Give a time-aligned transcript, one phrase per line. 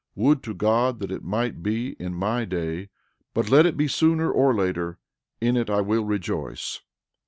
[0.15, 2.89] Would to God that it might be in my day;
[3.35, 4.97] but let it be sooner or later,
[5.39, 6.79] in it I will rejoice.